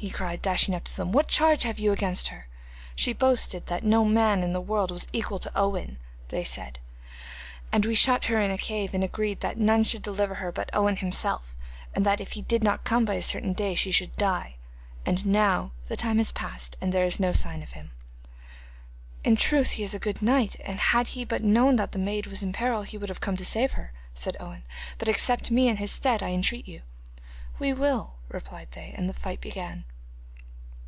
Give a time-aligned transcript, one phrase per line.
[0.00, 1.12] he cried, dashing up to them.
[1.12, 2.48] 'What charge have you against her?'
[2.96, 5.98] 'She boasted that no man in the world was equal to Owen,'
[6.42, 7.06] said they,
[7.70, 10.70] 'and we shut her in a cave, and agreed that none should deliver her but
[10.74, 11.54] Owen himself,
[11.92, 14.56] and that if he did not come by a certain day she should die.
[15.04, 17.90] And now the time has past and there is no sign of him.'
[19.22, 22.26] 'In truth he is a good knight, and had he but known that the maid
[22.26, 24.64] was in peril he would have come to save her,' said Owen;
[24.96, 26.80] 'but accept me in his stead, I entreat you.'
[27.58, 29.84] 'We will,' replied they, and the fight began.